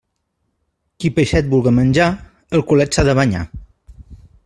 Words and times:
Qui 1.03 1.11
peixet 1.19 1.51
vulga 1.53 1.73
menjar, 1.81 2.09
el 2.59 2.67
culet 2.73 2.99
s'ha 2.99 3.07
de 3.11 3.19
banyar. 3.23 3.47